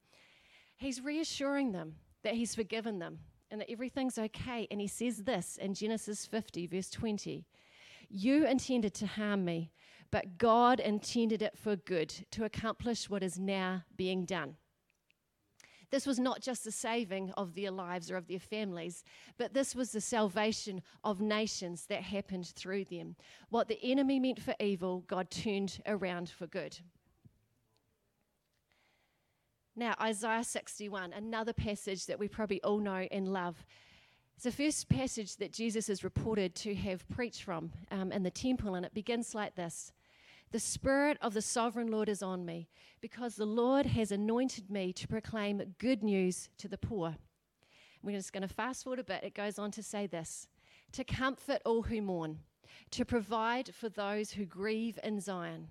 he's 0.76 1.00
reassuring 1.00 1.72
them 1.72 1.94
that 2.22 2.34
he's 2.34 2.54
forgiven 2.54 2.98
them 2.98 3.20
and 3.52 3.60
that 3.60 3.70
everything's 3.70 4.18
okay. 4.18 4.66
And 4.70 4.80
he 4.80 4.88
says 4.88 5.18
this 5.18 5.58
in 5.58 5.74
Genesis 5.74 6.26
50, 6.26 6.66
verse 6.66 6.90
20 6.90 7.44
You 8.08 8.46
intended 8.46 8.94
to 8.94 9.06
harm 9.06 9.44
me, 9.44 9.70
but 10.10 10.38
God 10.38 10.80
intended 10.80 11.42
it 11.42 11.56
for 11.56 11.76
good 11.76 12.08
to 12.32 12.44
accomplish 12.44 13.08
what 13.08 13.22
is 13.22 13.38
now 13.38 13.84
being 13.94 14.24
done. 14.24 14.56
This 15.90 16.06
was 16.06 16.18
not 16.18 16.40
just 16.40 16.64
the 16.64 16.72
saving 16.72 17.32
of 17.36 17.54
their 17.54 17.70
lives 17.70 18.10
or 18.10 18.16
of 18.16 18.26
their 18.26 18.38
families, 18.38 19.04
but 19.36 19.52
this 19.52 19.74
was 19.74 19.92
the 19.92 20.00
salvation 20.00 20.80
of 21.04 21.20
nations 21.20 21.84
that 21.90 22.02
happened 22.02 22.46
through 22.46 22.86
them. 22.86 23.14
What 23.50 23.68
the 23.68 23.78
enemy 23.84 24.18
meant 24.18 24.40
for 24.40 24.54
evil, 24.58 25.04
God 25.06 25.30
turned 25.30 25.82
around 25.84 26.30
for 26.30 26.46
good. 26.46 26.78
Now, 29.74 29.94
Isaiah 30.00 30.44
61, 30.44 31.14
another 31.14 31.54
passage 31.54 32.04
that 32.06 32.18
we 32.18 32.28
probably 32.28 32.62
all 32.62 32.78
know 32.78 33.06
and 33.10 33.32
love, 33.32 33.64
It's 34.34 34.44
the 34.44 34.52
first 34.52 34.88
passage 34.90 35.36
that 35.36 35.52
Jesus 35.52 35.88
is 35.88 36.04
reported 36.04 36.54
to 36.56 36.74
have 36.74 37.08
preached 37.08 37.42
from 37.42 37.72
um, 37.90 38.12
in 38.12 38.22
the 38.22 38.30
temple, 38.30 38.74
and 38.74 38.84
it 38.84 38.92
begins 38.92 39.34
like 39.34 39.54
this 39.54 39.92
The 40.50 40.58
Spirit 40.58 41.16
of 41.22 41.32
the 41.32 41.40
sovereign 41.40 41.90
Lord 41.90 42.10
is 42.10 42.22
on 42.22 42.44
me, 42.44 42.68
because 43.00 43.36
the 43.36 43.46
Lord 43.46 43.86
has 43.86 44.12
anointed 44.12 44.70
me 44.70 44.92
to 44.92 45.08
proclaim 45.08 45.74
good 45.78 46.02
news 46.02 46.50
to 46.58 46.68
the 46.68 46.76
poor. 46.76 47.16
We're 48.02 48.16
just 48.16 48.34
going 48.34 48.46
to 48.46 48.52
fast 48.52 48.84
forward 48.84 48.98
a 48.98 49.04
bit. 49.04 49.24
It 49.24 49.34
goes 49.34 49.58
on 49.58 49.70
to 49.70 49.82
say 49.82 50.06
this 50.06 50.48
to 50.92 51.02
comfort 51.02 51.62
all 51.64 51.80
who 51.80 52.02
mourn, 52.02 52.40
to 52.90 53.06
provide 53.06 53.74
for 53.74 53.88
those 53.88 54.32
who 54.32 54.44
grieve 54.44 54.98
in 55.02 55.18
Zion, 55.18 55.68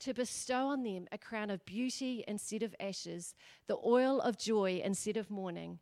to 0.00 0.14
bestow 0.14 0.68
on 0.68 0.82
them 0.82 1.06
a 1.12 1.18
crown 1.18 1.50
of 1.50 1.64
beauty 1.64 2.24
instead 2.26 2.62
of 2.62 2.74
ashes, 2.78 3.34
the 3.66 3.78
oil 3.84 4.20
of 4.20 4.38
joy 4.38 4.80
instead 4.84 5.16
of 5.16 5.30
mourning 5.30 5.78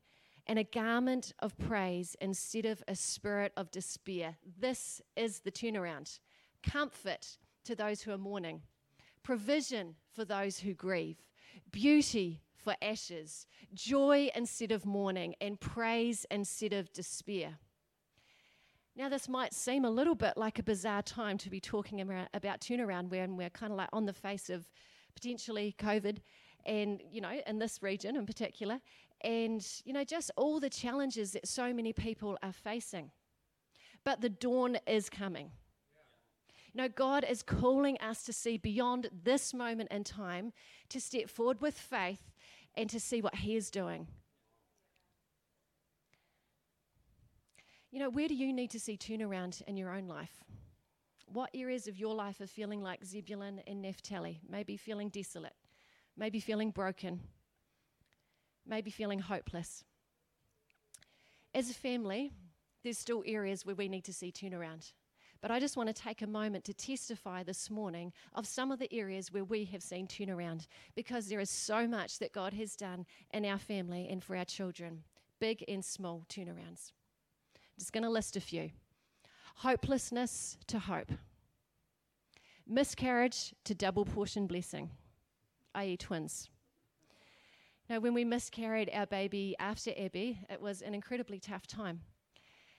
and 0.47 0.59
a 0.59 0.65
garment 0.65 1.33
of 1.39 1.57
praise 1.59 2.17
instead 2.21 2.67
of 2.67 2.83
a 2.89 2.95
spirit 2.95 3.53
of 3.57 3.71
despair. 3.71 4.37
This 4.59 5.01
is 5.17 5.41
the 5.41 5.53
turnaround. 5.53 6.19
Comfort 6.63 7.39
to 7.65 7.75
those 7.75 8.03
who 8.03 8.13
are 8.13 8.19
mourning, 8.19 8.63
provision 9.23 9.95
for 10.13 10.25
those 10.25 10.59
who 10.59 10.75
grieve, 10.75 11.23
beauty 11.71 12.43
for 12.57 12.75
ashes, 12.83 13.47
joy 13.75 14.31
instead 14.35 14.73
of 14.73 14.87
mourning, 14.87 15.35
and 15.41 15.61
praise 15.61 16.27
instead 16.31 16.73
of 16.73 16.93
despair. 16.93 17.59
Now, 18.95 19.09
this 19.09 19.27
might 19.27 19.55
seem 19.55 19.87
a 19.87 19.91
little 19.91 20.15
bit 20.15 20.37
like 20.37 20.59
a 20.59 20.63
bizarre 20.63 21.03
time 21.03 21.39
to 21.39 21.49
be 21.49 21.61
talking 21.61 22.01
about 22.01 22.61
turnaround 22.61 23.09
when 23.09 23.37
we're 23.37 23.51
kind 23.51 23.73
of 23.73 23.79
like 23.79 23.89
on 23.93 24.05
the 24.05 24.13
face 24.13 24.51
of 24.51 24.69
potentially 25.15 25.75
COVID 25.79 26.19
and, 26.67 27.03
you 27.11 27.23
know, 27.23 27.41
in 27.47 27.59
this 27.59 27.83
region 27.83 28.17
in 28.17 28.27
particular 28.27 28.81
and, 29.23 29.67
you 29.85 29.95
know, 29.95 30.05
just 30.05 30.31
all 30.37 30.61
the 30.61 30.69
challenges 30.69 31.33
that 31.33 31.49
so 31.49 31.73
many 31.73 31.95
people 31.95 32.37
are 32.43 32.53
facing. 32.53 33.11
But 34.05 34.21
the 34.21 34.29
dawn 34.29 34.77
is 34.87 35.09
coming. 35.09 35.53
You 36.75 36.83
know, 36.83 36.89
God 36.89 37.25
is 37.29 37.43
calling 37.43 37.97
us 37.99 38.25
to 38.25 38.33
see 38.33 38.59
beyond 38.59 39.09
this 39.25 39.55
moment 39.55 39.91
in 39.91 40.05
time, 40.05 40.53
to 40.91 41.01
step 41.01 41.31
forward 41.31 41.61
with 41.61 41.79
faith 41.79 42.31
and 42.75 42.91
to 42.91 43.01
see 43.01 43.23
what 43.23 43.37
He 43.37 43.57
is 43.57 43.71
doing. 43.71 44.07
You 47.93 48.01
know, 48.01 48.11
where 48.11 48.27
do 48.27 48.35
you 48.35 48.53
need 48.53 48.71
to 48.71 48.81
see 48.81 48.97
turnaround 48.97 49.63
in 49.69 49.77
your 49.77 49.95
own 49.95 50.09
life? 50.09 50.43
What 51.27 51.51
areas 51.55 51.87
of 51.87 51.97
your 51.97 52.15
life 52.15 52.41
are 52.41 52.47
feeling 52.47 52.83
like 52.83 53.05
Zebulun 53.05 53.61
and 53.67 53.81
Naphtali? 53.81 54.41
Maybe 54.49 54.77
feeling 54.77 55.11
desolate, 55.11 55.55
maybe 56.17 56.41
feeling 56.41 56.71
broken 56.71 57.21
maybe 58.67 58.91
feeling 58.91 59.19
hopeless. 59.19 59.85
As 61.55 61.71
a 61.71 61.75
family, 61.75 62.33
there's 62.83 62.99
still 62.99 63.23
areas 63.27 63.67
where 63.67 63.75
we 63.75 63.89
need 63.89 64.05
to 64.05 64.13
see 64.13 64.33
turnaround. 64.33 64.93
But 65.41 65.51
I 65.51 65.59
just 65.59 65.77
want 65.77 65.89
to 65.89 66.03
take 66.03 66.23
a 66.23 66.27
moment 66.27 66.65
to 66.65 66.75
testify 66.75 67.43
this 67.43 67.69
morning 67.69 68.13
of 68.35 68.47
some 68.47 68.71
of 68.71 68.79
the 68.79 68.93
areas 68.95 69.33
where 69.33 69.45
we 69.45 69.65
have 69.67 69.83
seen 69.83 70.07
turnaround 70.07 70.69
because 70.95 71.29
there 71.29 71.41
is 71.41 71.51
so 71.51 71.89
much 71.89 72.21
that 72.21 72.33
God 72.33 72.53
has 72.55 72.77
done 72.77 73.07
in 73.35 73.45
our 73.45 73.59
family 73.59 74.07
and 74.09 74.23
for 74.23 74.37
our 74.37 74.45
children, 74.45 75.03
big 75.41 75.65
and 75.67 75.85
small 75.85 76.25
turnarounds. 76.29 76.93
Just 77.83 77.93
going 77.93 78.05
to 78.05 78.11
list 78.11 78.37
a 78.37 78.41
few 78.41 78.71
hopelessness 79.57 80.57
to 80.69 80.79
hope, 80.79 81.11
miscarriage 82.65 83.53
to 83.65 83.75
double 83.75 84.05
portion 84.05 84.47
blessing, 84.47 84.89
i.e., 85.75 85.97
twins. 85.97 86.49
Now, 87.91 87.99
when 87.99 88.15
we 88.15 88.25
miscarried 88.25 88.89
our 88.95 89.07
baby 89.07 89.57
after 89.59 89.91
Abby, 89.99 90.39
it 90.49 90.61
was 90.61 90.81
an 90.81 90.95
incredibly 90.95 91.41
tough 91.41 91.67
time. 91.67 92.03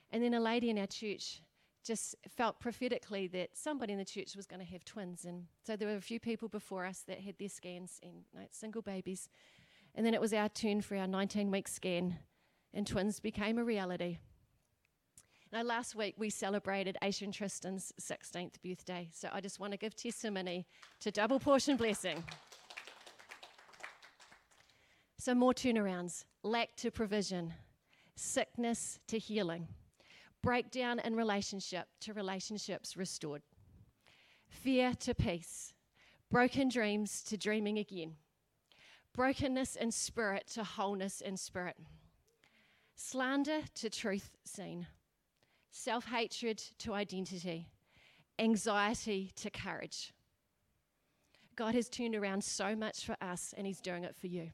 And 0.09 0.23
then 0.23 0.33
a 0.33 0.39
lady 0.39 0.69
in 0.69 0.79
our 0.79 0.87
church 0.87 1.41
just 1.83 2.15
felt 2.37 2.61
prophetically 2.61 3.27
that 3.27 3.57
somebody 3.57 3.91
in 3.91 3.99
the 3.99 4.05
church 4.05 4.37
was 4.37 4.47
going 4.47 4.65
to 4.65 4.71
have 4.71 4.85
twins. 4.85 5.25
And 5.25 5.47
so 5.67 5.75
there 5.75 5.89
were 5.89 5.97
a 5.97 6.01
few 6.01 6.21
people 6.21 6.47
before 6.47 6.85
us 6.85 7.03
that 7.09 7.19
had 7.19 7.37
their 7.37 7.49
scans 7.49 7.99
and 8.01 8.23
single 8.51 8.81
babies. 8.81 9.27
And 9.95 10.05
then 10.05 10.13
it 10.13 10.21
was 10.21 10.31
our 10.31 10.47
turn 10.47 10.79
for 10.79 10.95
our 10.95 11.07
19 11.07 11.51
week 11.51 11.67
scan, 11.67 12.19
and 12.73 12.87
twins 12.87 13.19
became 13.19 13.57
a 13.57 13.65
reality. 13.65 14.19
Now, 15.53 15.61
last 15.61 15.93
week 15.93 16.15
we 16.17 16.31
celebrated 16.31 16.97
Asian 17.03 17.31
Tristan's 17.31 17.93
16th 18.01 18.59
birthday. 18.63 19.07
So 19.13 19.29
I 19.31 19.39
just 19.39 19.59
want 19.59 19.71
to 19.71 19.77
give 19.77 19.95
testimony 19.95 20.65
to 21.01 21.11
Double 21.11 21.39
Portion 21.39 21.77
Blessing. 21.77 22.23
So, 25.19 25.35
more 25.35 25.53
turnarounds 25.53 26.25
lack 26.41 26.75
to 26.77 26.89
provision, 26.89 27.53
sickness 28.15 28.99
to 29.05 29.19
healing, 29.19 29.67
breakdown 30.41 30.97
in 30.97 31.15
relationship 31.15 31.85
to 31.99 32.13
relationships 32.13 32.97
restored, 32.97 33.43
fear 34.49 34.95
to 35.01 35.13
peace, 35.13 35.75
broken 36.31 36.67
dreams 36.67 37.21
to 37.25 37.37
dreaming 37.37 37.77
again, 37.77 38.15
brokenness 39.13 39.75
in 39.75 39.91
spirit 39.91 40.47
to 40.55 40.63
wholeness 40.63 41.21
in 41.21 41.37
spirit, 41.37 41.77
slander 42.95 43.61
to 43.75 43.87
truth 43.91 44.31
seen, 44.43 44.87
self 45.73 46.05
hatred 46.05 46.63
to 46.77 46.93
identity, 46.93 47.67
anxiety 48.39 49.33
to 49.35 49.49
courage. 49.49 50.13
God 51.55 51.75
has 51.75 51.89
turned 51.89 52.15
around 52.15 52.43
so 52.43 52.75
much 52.75 53.05
for 53.05 53.17
us, 53.21 53.53
and 53.57 53.67
He's 53.67 53.81
doing 53.81 54.05
it 54.05 54.15
for 54.15 54.27
you. 54.27 54.51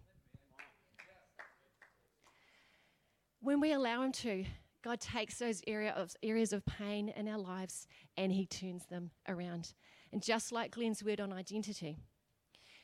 When 3.41 3.59
we 3.59 3.73
allow 3.73 4.01
Him 4.01 4.11
to, 4.13 4.45
God 4.81 4.99
takes 4.99 5.37
those 5.37 5.61
area 5.67 5.91
of, 5.91 6.15
areas 6.23 6.51
of 6.53 6.65
pain 6.65 7.09
in 7.09 7.27
our 7.27 7.37
lives 7.37 7.85
and 8.17 8.31
He 8.31 8.45
turns 8.45 8.85
them 8.85 9.11
around. 9.27 9.73
And 10.11 10.21
just 10.21 10.51
like 10.51 10.71
Glenn's 10.71 11.03
word 11.03 11.19
on 11.21 11.31
identity, 11.31 11.97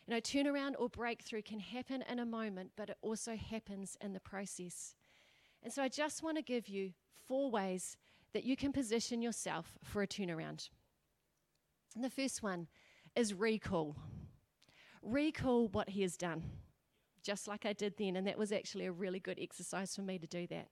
you 0.06 0.14
know, 0.14 0.20
turnaround 0.20 0.74
or 0.78 0.90
breakthrough 0.90 1.42
can 1.42 1.60
happen 1.60 2.04
in 2.10 2.20
a 2.20 2.26
moment, 2.26 2.72
but 2.76 2.90
it 2.90 2.98
also 3.02 3.36
happens 3.36 3.98
in 4.02 4.14
the 4.14 4.20
process. 4.20 4.94
And 5.64 5.74
so 5.74 5.82
I 5.82 5.90
just 5.90 6.22
want 6.22 6.38
to 6.38 6.44
give 6.44 6.68
you 6.68 6.92
four 7.28 7.50
ways 7.50 7.98
that 8.34 8.44
you 8.44 8.56
can 8.56 8.72
position 8.72 9.22
yourself 9.22 9.78
for 9.84 10.02
a 10.02 10.08
turnaround. 10.08 10.70
And 11.96 12.04
the 12.04 12.10
first 12.10 12.44
one 12.44 12.68
is 13.16 13.34
recall. 13.34 13.96
Recall 15.02 15.68
what 15.70 15.90
He 15.90 16.02
has 16.02 16.18
done 16.18 16.44
just 17.26 17.48
like 17.48 17.66
I 17.66 17.74
did 17.74 17.98
then. 17.98 18.16
And 18.16 18.28
that 18.28 18.38
was 18.38 18.52
actually 18.52 18.86
a 18.86 18.92
really 18.92 19.20
good 19.20 19.40
exercise 19.42 19.96
for 19.96 20.04
me 20.04 20.20
to 20.20 20.28
do 20.28 20.48
that. 20.48 20.68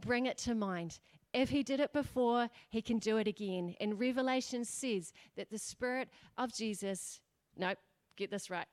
Bring 0.00 0.26
it 0.26 0.38
to 0.38 0.54
mind. 0.54 0.98
If 1.32 1.50
he 1.50 1.62
did 1.62 1.78
it 1.78 1.92
before, 1.92 2.48
he 2.70 2.80
can 2.80 2.98
do 2.98 3.18
it 3.18 3.28
again. 3.28 3.74
And 3.80 4.00
Revelation 4.00 4.64
says 4.64 5.12
that 5.36 5.50
the 5.50 5.58
Spirit 5.58 6.08
of 6.38 6.52
Jesus, 6.52 7.20
nope, 7.56 7.78
get 8.16 8.30
this 8.30 8.50
right, 8.50 8.66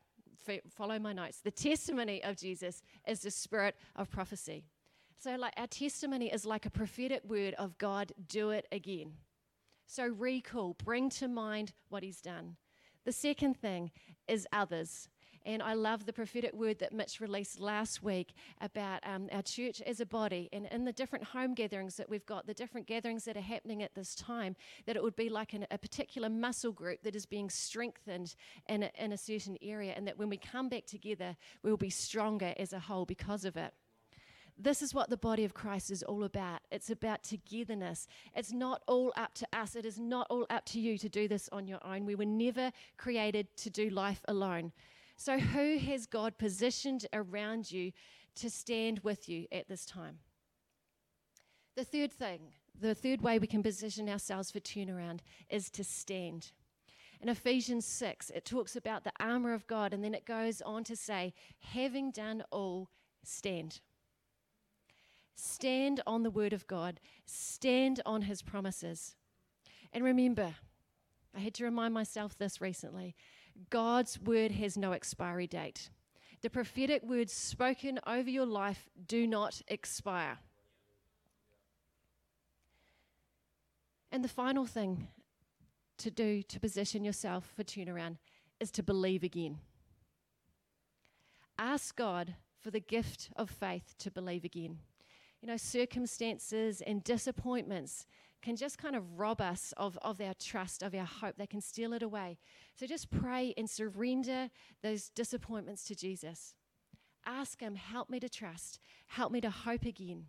follow 0.69 0.97
my 0.97 1.13
notes. 1.13 1.41
The 1.43 1.51
testimony 1.51 2.23
of 2.23 2.37
Jesus 2.37 2.81
is 3.07 3.21
the 3.21 3.31
spirit 3.31 3.75
of 3.95 4.09
prophecy. 4.09 4.63
So, 5.23 5.35
like, 5.35 5.53
our 5.55 5.67
testimony 5.67 6.33
is 6.33 6.47
like 6.47 6.65
a 6.65 6.71
prophetic 6.71 7.21
word 7.23 7.53
of 7.59 7.77
God, 7.77 8.11
do 8.27 8.49
it 8.49 8.65
again. 8.71 9.11
So, 9.85 10.07
recall, 10.07 10.75
bring 10.83 11.11
to 11.11 11.27
mind 11.27 11.73
what 11.89 12.01
he's 12.01 12.21
done. 12.21 12.55
The 13.05 13.11
second 13.11 13.55
thing 13.55 13.91
is 14.27 14.47
others. 14.51 15.09
And 15.45 15.61
I 15.61 15.75
love 15.75 16.07
the 16.07 16.13
prophetic 16.13 16.53
word 16.53 16.79
that 16.79 16.91
Mitch 16.91 17.21
released 17.21 17.59
last 17.59 18.01
week 18.01 18.33
about 18.61 19.01
um, 19.05 19.29
our 19.31 19.43
church 19.43 19.79
as 19.81 19.99
a 19.99 20.07
body 20.07 20.49
and 20.53 20.65
in 20.71 20.85
the 20.85 20.91
different 20.91 21.25
home 21.25 21.53
gatherings 21.53 21.97
that 21.97 22.09
we've 22.09 22.25
got, 22.25 22.47
the 22.47 22.53
different 22.55 22.87
gatherings 22.87 23.25
that 23.25 23.37
are 23.37 23.41
happening 23.41 23.83
at 23.83 23.93
this 23.93 24.15
time, 24.15 24.55
that 24.87 24.95
it 24.95 25.03
would 25.03 25.15
be 25.15 25.29
like 25.29 25.53
an, 25.53 25.67
a 25.69 25.77
particular 25.77 26.29
muscle 26.29 26.71
group 26.71 27.03
that 27.03 27.15
is 27.15 27.27
being 27.27 27.49
strengthened 27.49 28.35
in 28.69 28.83
a, 28.83 28.91
in 28.97 29.11
a 29.11 29.17
certain 29.17 29.57
area, 29.61 29.93
and 29.95 30.07
that 30.07 30.17
when 30.17 30.29
we 30.29 30.37
come 30.37 30.67
back 30.67 30.87
together, 30.87 31.35
we 31.61 31.69
will 31.69 31.77
be 31.77 31.91
stronger 31.91 32.55
as 32.57 32.73
a 32.73 32.79
whole 32.79 33.05
because 33.05 33.45
of 33.45 33.55
it 33.55 33.71
this 34.61 34.81
is 34.81 34.93
what 34.93 35.09
the 35.09 35.17
body 35.17 35.43
of 35.43 35.53
Christ 35.53 35.89
is 35.91 36.03
all 36.03 36.23
about. 36.23 36.61
It's 36.71 36.89
about 36.89 37.23
togetherness. 37.23 38.07
It's 38.35 38.51
not 38.51 38.81
all 38.87 39.11
up 39.17 39.33
to 39.35 39.47
us. 39.53 39.75
It 39.75 39.85
is 39.85 39.99
not 39.99 40.27
all 40.29 40.45
up 40.49 40.65
to 40.65 40.79
you 40.79 40.97
to 40.97 41.09
do 41.09 41.27
this 41.27 41.49
on 41.51 41.67
your 41.67 41.79
own. 41.85 42.05
We 42.05 42.15
were 42.15 42.25
never 42.25 42.71
created 42.97 43.55
to 43.57 43.69
do 43.69 43.89
life 43.89 44.21
alone. 44.27 44.71
So, 45.17 45.39
who 45.39 45.77
has 45.77 46.05
God 46.05 46.37
positioned 46.37 47.07
around 47.13 47.71
you 47.71 47.91
to 48.35 48.49
stand 48.49 48.99
with 48.99 49.27
you 49.27 49.47
at 49.51 49.67
this 49.67 49.85
time? 49.85 50.19
The 51.75 51.83
third 51.83 52.11
thing, 52.11 52.53
the 52.79 52.95
third 52.95 53.21
way 53.21 53.39
we 53.39 53.47
can 53.47 53.63
position 53.63 54.09
ourselves 54.09 54.51
for 54.51 54.59
turnaround 54.59 55.19
is 55.49 55.69
to 55.71 55.83
stand. 55.83 56.51
In 57.21 57.29
Ephesians 57.29 57.85
6, 57.85 58.31
it 58.31 58.45
talks 58.45 58.75
about 58.75 59.03
the 59.03 59.13
armor 59.19 59.53
of 59.53 59.67
God, 59.67 59.93
and 59.93 60.03
then 60.03 60.15
it 60.15 60.25
goes 60.25 60.61
on 60.61 60.83
to 60.85 60.95
say, 60.95 61.33
having 61.59 62.11
done 62.11 62.43
all, 62.51 62.89
stand. 63.23 63.79
Stand 65.35 66.01
on 66.05 66.23
the 66.23 66.29
word 66.29 66.53
of 66.53 66.67
God, 66.67 66.99
stand 67.25 68.01
on 68.05 68.23
his 68.23 68.41
promises. 68.41 69.15
And 69.93 70.03
remember, 70.03 70.55
I 71.35 71.39
had 71.39 71.53
to 71.55 71.63
remind 71.63 71.93
myself 71.93 72.37
this 72.37 72.61
recently 72.61 73.15
God's 73.69 74.19
word 74.19 74.51
has 74.51 74.77
no 74.77 74.91
expiry 74.91 75.47
date. 75.47 75.89
The 76.41 76.49
prophetic 76.49 77.03
words 77.03 77.33
spoken 77.33 77.99
over 78.07 78.29
your 78.29 78.45
life 78.45 78.89
do 79.07 79.27
not 79.27 79.61
expire. 79.67 80.39
And 84.11 84.23
the 84.23 84.29
final 84.29 84.65
thing 84.65 85.07
to 85.99 86.09
do 86.09 86.41
to 86.43 86.59
position 86.59 87.03
yourself 87.03 87.51
for 87.55 87.63
turnaround 87.63 88.17
is 88.59 88.71
to 88.71 88.83
believe 88.83 89.23
again. 89.23 89.59
Ask 91.57 91.95
God 91.95 92.35
for 92.59 92.71
the 92.71 92.79
gift 92.79 93.29
of 93.35 93.49
faith 93.49 93.93
to 93.99 94.11
believe 94.11 94.43
again. 94.43 94.79
You 95.41 95.47
know, 95.47 95.57
circumstances 95.57 96.81
and 96.81 97.03
disappointments 97.03 98.05
can 98.41 98.55
just 98.55 98.77
kind 98.77 98.95
of 98.95 99.19
rob 99.19 99.41
us 99.41 99.73
of, 99.77 99.97
of 100.01 100.19
our 100.19 100.33
trust, 100.33 100.83
of 100.83 100.93
our 100.95 101.05
hope. 101.05 101.35
They 101.37 101.47
can 101.47 101.61
steal 101.61 101.93
it 101.93 102.03
away. 102.03 102.37
So 102.75 102.85
just 102.87 103.09
pray 103.09 103.53
and 103.57 103.69
surrender 103.69 104.49
those 104.81 105.09
disappointments 105.09 105.83
to 105.85 105.95
Jesus. 105.95 106.55
Ask 107.25 107.59
Him, 107.59 107.75
help 107.75 108.09
me 108.09 108.19
to 108.19 108.29
trust, 108.29 108.79
help 109.07 109.31
me 109.31 109.41
to 109.41 109.49
hope 109.49 109.85
again. 109.85 110.25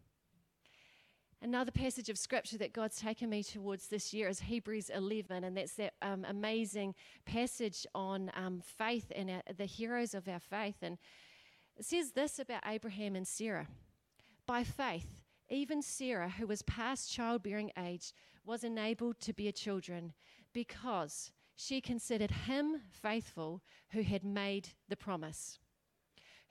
Another 1.40 1.72
passage 1.72 2.08
of 2.08 2.16
scripture 2.18 2.56
that 2.58 2.72
God's 2.72 2.96
taken 2.96 3.28
me 3.28 3.42
towards 3.42 3.88
this 3.88 4.14
year 4.14 4.28
is 4.28 4.40
Hebrews 4.40 4.90
11, 4.90 5.42
and 5.42 5.56
that's 5.56 5.74
that 5.74 5.94
um, 6.00 6.24
amazing 6.28 6.94
passage 7.24 7.84
on 7.94 8.30
um, 8.36 8.60
faith 8.60 9.10
and 9.16 9.28
our, 9.28 9.42
the 9.56 9.64
heroes 9.64 10.14
of 10.14 10.28
our 10.28 10.38
faith. 10.38 10.76
And 10.82 10.98
it 11.76 11.84
says 11.84 12.12
this 12.12 12.38
about 12.38 12.62
Abraham 12.64 13.16
and 13.16 13.26
Sarah 13.26 13.66
By 14.46 14.64
faith, 14.64 15.22
even 15.48 15.82
Sarah, 15.82 16.30
who 16.30 16.46
was 16.46 16.62
past 16.62 17.12
childbearing 17.12 17.70
age, 17.78 18.12
was 18.44 18.64
enabled 18.64 19.20
to 19.20 19.32
bear 19.32 19.52
children 19.52 20.12
because 20.52 21.30
she 21.54 21.80
considered 21.80 22.30
him 22.30 22.80
faithful 22.90 23.62
who 23.90 24.02
had 24.02 24.24
made 24.24 24.70
the 24.88 24.96
promise. 24.96 25.58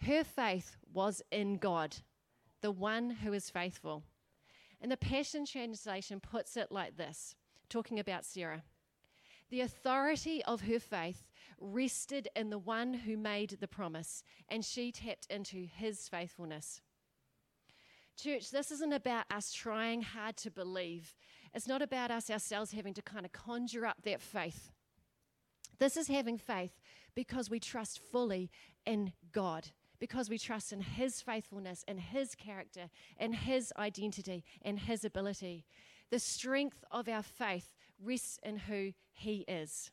Her 0.01 0.23
faith 0.23 0.77
was 0.91 1.21
in 1.31 1.57
God, 1.57 1.97
the 2.61 2.71
one 2.71 3.09
who 3.09 3.33
is 3.33 3.49
faithful. 3.49 4.03
And 4.79 4.91
the 4.91 4.97
Passion 4.97 5.45
Translation 5.45 6.19
puts 6.19 6.57
it 6.57 6.71
like 6.71 6.97
this, 6.97 7.35
talking 7.69 7.99
about 7.99 8.25
Sarah. 8.25 8.63
The 9.49 9.61
authority 9.61 10.43
of 10.45 10.61
her 10.61 10.79
faith 10.79 11.27
rested 11.59 12.29
in 12.35 12.49
the 12.49 12.57
one 12.57 12.93
who 12.93 13.17
made 13.17 13.57
the 13.59 13.67
promise, 13.67 14.23
and 14.47 14.63
she 14.63 14.91
tapped 14.91 15.27
into 15.29 15.67
his 15.67 16.07
faithfulness. 16.07 16.81
Church, 18.21 18.51
this 18.51 18.69
isn't 18.69 18.93
about 18.93 19.25
us 19.31 19.51
trying 19.51 20.03
hard 20.03 20.37
to 20.37 20.51
believe. 20.51 21.15
It's 21.55 21.67
not 21.67 21.81
about 21.81 22.11
us 22.11 22.29
ourselves 22.29 22.71
having 22.71 22.93
to 22.93 23.01
kind 23.01 23.25
of 23.25 23.31
conjure 23.31 23.85
up 23.85 24.03
that 24.03 24.21
faith. 24.21 24.71
This 25.79 25.97
is 25.97 26.07
having 26.07 26.37
faith 26.37 26.79
because 27.15 27.49
we 27.49 27.59
trust 27.59 27.99
fully 27.99 28.51
in 28.85 29.13
God 29.31 29.69
because 29.99 30.29
we 30.29 30.37
trust 30.37 30.71
in 30.71 30.81
His 30.81 31.19
faithfulness 31.19 31.83
and 31.87 31.99
His 31.99 32.35
character 32.35 32.89
and 33.17 33.33
His 33.33 33.73
identity 33.77 34.43
and 34.61 34.77
His 34.77 35.03
ability. 35.03 35.65
The 36.11 36.19
strength 36.19 36.83
of 36.91 37.09
our 37.09 37.23
faith 37.23 37.73
rests 38.03 38.37
in 38.43 38.57
who 38.57 38.93
He 39.13 39.45
is. 39.47 39.89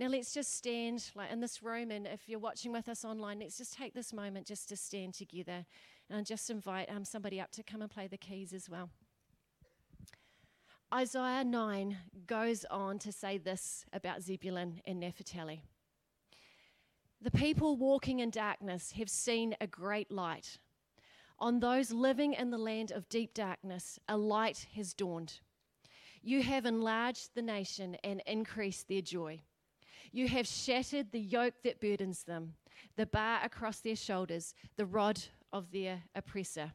Now 0.00 0.06
let's 0.08 0.32
just 0.32 0.56
stand 0.56 1.10
like 1.14 1.30
in 1.30 1.40
this 1.40 1.62
room, 1.62 1.90
and 1.90 2.06
if 2.06 2.26
you're 2.26 2.38
watching 2.38 2.72
with 2.72 2.88
us 2.88 3.04
online, 3.04 3.40
let's 3.40 3.58
just 3.58 3.74
take 3.74 3.92
this 3.92 4.14
moment 4.14 4.46
just 4.46 4.70
to 4.70 4.76
stand 4.76 5.12
together, 5.12 5.66
and 6.10 6.18
I'll 6.18 6.24
just 6.24 6.50
invite 6.50 6.90
um, 6.90 7.04
somebody 7.04 7.40
up 7.40 7.52
to 7.52 7.62
come 7.62 7.82
and 7.82 7.90
play 7.90 8.08
the 8.08 8.18
keys 8.18 8.52
as 8.52 8.68
well. 8.68 8.90
Isaiah 10.92 11.44
9 11.44 11.96
goes 12.26 12.64
on 12.68 12.98
to 12.98 13.12
say 13.12 13.38
this 13.38 13.84
about 13.92 14.22
Zebulun 14.22 14.80
and 14.84 14.98
Naphtali. 14.98 15.62
The 17.22 17.30
people 17.30 17.76
walking 17.76 18.18
in 18.18 18.30
darkness 18.30 18.92
have 18.92 19.08
seen 19.08 19.54
a 19.60 19.68
great 19.68 20.10
light. 20.10 20.58
On 21.38 21.60
those 21.60 21.92
living 21.92 22.32
in 22.32 22.50
the 22.50 22.58
land 22.58 22.90
of 22.90 23.08
deep 23.08 23.32
darkness, 23.32 24.00
a 24.08 24.16
light 24.16 24.66
has 24.74 24.92
dawned. 24.94 25.38
You 26.22 26.42
have 26.42 26.66
enlarged 26.66 27.36
the 27.36 27.42
nation 27.42 27.96
and 28.02 28.20
increased 28.26 28.88
their 28.88 29.00
joy. 29.00 29.42
You 30.10 30.26
have 30.26 30.48
shattered 30.48 31.12
the 31.12 31.20
yoke 31.20 31.62
that 31.62 31.80
burdens 31.80 32.24
them, 32.24 32.54
the 32.96 33.06
bar 33.06 33.40
across 33.44 33.78
their 33.78 33.94
shoulders, 33.94 34.54
the 34.76 34.86
rod 34.86 35.20
of 35.52 35.70
their 35.70 35.94
uh, 35.94 36.18
oppressor. 36.18 36.72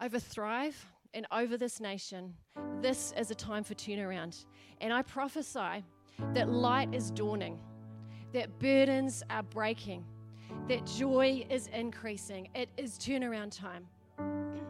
Over 0.00 0.18
Thrive 0.18 0.86
and 1.12 1.26
over 1.32 1.56
this 1.56 1.80
nation, 1.80 2.34
this 2.80 3.12
is 3.16 3.30
a 3.30 3.34
time 3.34 3.64
for 3.64 3.74
turnaround. 3.74 4.44
And 4.80 4.92
I 4.92 5.02
prophesy 5.02 5.84
that 6.34 6.48
light 6.48 6.94
is 6.94 7.10
dawning 7.10 7.58
that 8.32 8.58
burdens 8.58 9.22
are 9.30 9.42
breaking, 9.42 10.04
that 10.68 10.84
joy 10.86 11.46
is 11.50 11.68
increasing. 11.68 12.48
It 12.54 12.68
is 12.76 12.98
turnaround 12.98 13.58
time. 13.58 13.86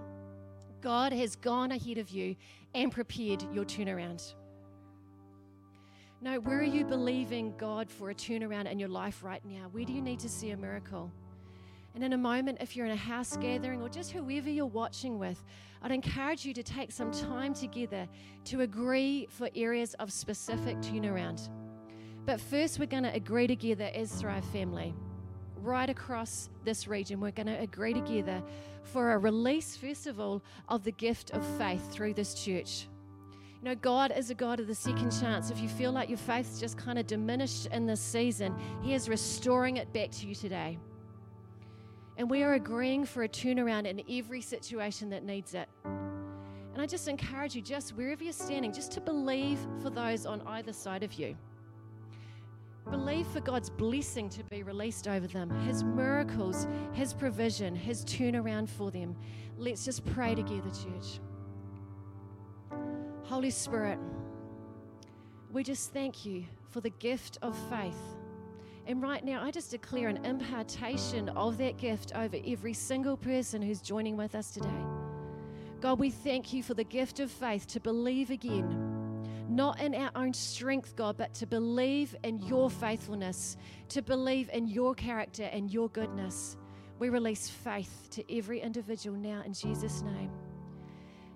God 0.81 1.13
has 1.13 1.37
gone 1.37 1.73
ahead 1.73 1.99
of 1.99 2.11
you 2.11 2.37
and 2.75 2.93
prepared 2.93 3.43
your 3.53 3.65
turnaround. 3.65 4.35
Now, 6.21 6.37
where 6.39 6.59
are 6.59 6.65
you 6.65 6.85
believing 6.85 7.55
God 7.57 7.91
for 7.91 8.11
a 8.11 8.15
turnaround 8.15 8.71
in 8.71 8.79
your 8.79 8.89
life 8.89 9.23
right 9.23 9.45
now? 9.45 9.69
Where 9.71 9.85
do 9.85 9.93
you 9.93 10.03
need 10.03 10.19
to 10.21 10.29
see 10.29 10.51
a 10.51 10.57
miracle? 10.57 11.13
And 11.99 12.05
in 12.05 12.13
a 12.13 12.17
moment, 12.17 12.59
if 12.61 12.77
you're 12.77 12.87
in 12.87 12.93
a 12.93 12.97
house 12.97 13.37
gathering 13.37 13.83
or 13.83 13.89
just 13.89 14.13
whoever 14.13 14.49
you're 14.49 14.67
watching 14.67 15.19
with, 15.19 15.43
I'd 15.83 15.91
encourage 15.91 16.45
you 16.45 16.55
to 16.55 16.63
take 16.63 16.93
some 16.93 17.11
time 17.11 17.53
together 17.53 18.07
to 18.45 18.61
agree 18.61 19.27
for 19.29 19.51
areas 19.57 19.95
of 19.95 20.13
specific 20.13 20.77
turnaround. 20.77 21.49
But 22.25 22.41
first, 22.41 22.79
we're 22.79 22.87
going 22.87 23.03
to 23.03 23.13
agree 23.13 23.49
together 23.49 23.91
as 23.93 24.13
Thrive 24.13 24.45
family, 24.45 24.95
right 25.57 25.91
across 25.91 26.51
this 26.63 26.87
region. 26.87 27.19
We're 27.19 27.33
going 27.33 27.49
to 27.49 27.59
agree 27.59 27.95
together 27.95 28.45
for 28.85 29.15
a 29.15 29.19
release, 29.19 29.75
first 29.75 30.07
of 30.07 30.21
all, 30.21 30.41
of 30.69 30.85
the 30.85 30.93
gift 30.93 31.33
of 31.33 31.45
faith 31.59 31.91
through 31.91 32.15
this 32.15 32.33
church. 32.33 32.87
You 33.61 33.71
know, 33.71 33.75
God 33.75 34.13
is 34.17 34.31
a 34.31 34.37
God 34.37 34.61
of 34.61 34.69
the 34.69 34.75
second 34.77 35.11
chance. 35.11 35.51
If 35.51 35.61
you 35.61 35.69
feel 35.69 35.91
like 35.91 36.09
your 36.09 36.19
faith's 36.19 36.61
just 36.61 36.79
kind 36.79 36.97
of 36.97 37.09
diminished 37.09 37.67
in 37.73 37.87
this 37.87 38.01
season, 38.01 38.55
He 38.83 38.95
is 38.95 39.09
restoring 39.09 39.79
it 39.79 39.93
back 39.93 40.13
to 40.13 40.29
you 40.29 40.37
today. 40.37 40.79
And 42.19 42.29
we 42.29 42.43
are 42.43 42.55
agreeing 42.55 43.07
for 43.07 43.23
a 43.23 43.29
turnaround 43.29 43.87
in 43.87 44.03
every 44.11 44.41
situation 44.41 45.09
that 45.11 45.23
needs 45.23 45.55
it. 45.55 45.69
And 45.85 46.83
I 46.83 46.87
just 46.87 47.07
encourage 47.07 47.55
you, 47.55 47.63
just 47.63 47.97
wherever 47.97 48.25
you're 48.25 48.33
standing, 48.33 48.73
just 48.73 48.91
to 48.93 49.01
believe 49.01 49.59
for 49.81 49.89
those 49.89 50.27
on 50.27 50.43
either 50.49 50.73
side 50.73 51.05
of 51.05 51.15
you. 51.15 51.37
Believe 52.91 53.27
for 53.29 53.41
God's 53.41 53.71
blessing 53.71 54.29
to 54.31 54.43
be 54.45 54.65
released 54.65 55.07
over 55.07 55.29
them, 55.29 55.51
His 55.67 55.85
miracles, 55.85 56.67
His 56.93 57.13
provision, 57.15 57.77
His 57.77 58.05
turnaround 58.05 58.69
for 58.69 58.91
them. 58.91 59.15
Let's 59.57 59.85
just 59.85 60.05
pray 60.07 60.35
together, 60.35 60.71
church. 60.71 61.21
Holy 63.25 63.51
Spirit, 63.51 63.99
we 65.53 65.63
just 65.63 65.93
thank 65.93 66.27
you 66.27 66.45
for 66.71 66.81
the 66.81 66.91
gift 66.91 67.39
of 67.43 67.57
faith. 67.69 68.18
And 68.89 69.03
right 69.03 69.23
now, 69.23 69.45
I 69.45 69.51
just 69.51 69.71
declare 69.71 70.09
an 70.09 70.25
impartation 70.25 71.29
of 71.29 71.59
that 71.59 71.77
gift 71.77 72.13
over 72.17 72.39
every 72.45 72.73
single 72.73 73.17
person 73.17 73.63
who's 73.63 73.83
joining 73.83 74.17
with 74.17 74.35
us 74.35 74.51
today. 74.51 74.85
God, 75.81 76.01
we 76.01 76.11
thank 76.11 76.53
you 76.53 76.63
for 76.63 76.75
the 76.75 76.85
gift 76.85 77.21
of 77.21 77.31
faith 77.31 77.67
to 77.69 77.81
believe 77.81 78.31
again 78.31 78.99
not 79.49 79.81
in 79.81 79.95
our 79.95 80.11
own 80.15 80.33
strength, 80.33 80.95
God, 80.95 81.17
but 81.17 81.35
to 81.35 81.47
believe 81.47 82.15
in 82.23 82.39
your 82.41 82.69
faithfulness, 82.69 83.57
to 83.89 84.03
believe 84.03 84.51
in 84.53 84.69
your 84.69 84.95
character 84.95 85.45
and 85.45 85.71
your 85.71 85.89
goodness. 85.89 86.57
We 86.99 87.09
release 87.09 87.49
faith 87.49 88.09
to 88.11 88.37
every 88.37 88.61
individual 88.61 89.17
now 89.17 89.43
in 89.45 89.55
Jesus' 89.55 90.03
name. 90.03 90.31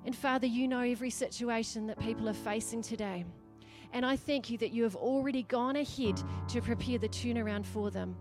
And 0.04 0.14
Father, 0.14 0.46
you 0.46 0.68
know 0.68 0.80
every 0.80 1.10
situation 1.10 1.86
that 1.86 1.98
people 2.00 2.28
are 2.28 2.34
facing 2.34 2.82
today. 2.82 3.24
And 3.92 4.06
I 4.06 4.16
thank 4.16 4.50
you 4.50 4.58
that 4.58 4.72
you 4.72 4.82
have 4.84 4.96
already 4.96 5.42
gone 5.44 5.76
ahead 5.76 6.22
to 6.48 6.60
prepare 6.60 6.98
the 6.98 7.08
turnaround 7.08 7.66
for 7.66 7.90
them. 7.90 8.16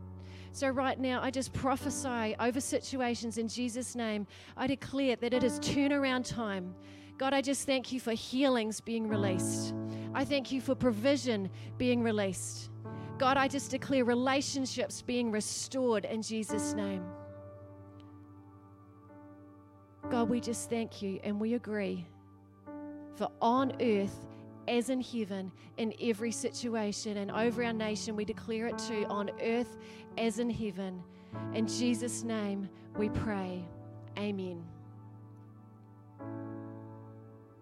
So, 0.54 0.68
right 0.68 1.00
now, 1.00 1.22
I 1.22 1.32
just 1.32 1.54
prophesy 1.54 2.36
over 2.40 2.60
situations 2.60 3.38
in 3.38 3.48
Jesus' 3.48 3.96
name. 3.96 4.28
I 4.58 4.68
declare 4.68 5.16
that 5.16 5.34
it 5.34 5.44
is 5.44 5.60
turnaround 5.60 6.28
time 6.28 6.76
God, 7.22 7.36
I 7.36 7.42
just 7.42 7.68
thank 7.68 7.92
you 7.92 8.00
for 8.00 8.14
healings 8.14 8.82
being 8.82 9.08
released. 9.08 9.76
I 10.12 10.26
thank 10.26 10.52
you 10.52 10.60
for 10.60 10.74
provision 10.74 11.52
being 11.78 12.02
released. 12.02 12.72
God, 13.20 13.38
I 13.38 13.48
just 13.48 13.70
declare 13.70 14.04
relationships 14.04 15.04
being 15.04 15.30
restored 15.30 16.06
in 16.06 16.24
Jesus' 16.24 16.74
name. 16.74 17.04
God, 20.10 20.30
we 20.30 20.42
just 20.42 20.68
thank 20.68 21.04
you 21.04 21.20
and 21.24 21.40
we 21.40 21.54
agree 21.54 22.08
for 23.18 23.30
on 23.40 23.74
earth 23.80 24.26
as 24.67 24.89
in 24.89 25.02
heaven 25.02 25.52
in 25.78 25.93
every 26.02 26.32
situation 26.32 27.17
and 27.17 27.32
over 27.32 27.63
our 27.63 27.74
nation, 27.74 28.15
we 28.15 28.26
declare 28.26 28.67
it 28.67 28.78
too 28.78 29.06
on 29.10 29.30
earth 29.41 29.78
as 30.17 30.39
in 30.39 30.50
heaven. 30.50 31.02
In 31.54 31.67
Jesus' 31.67 32.24
name 32.24 32.69
we 32.97 33.10
pray. 33.10 33.65
Amen. 34.17 34.63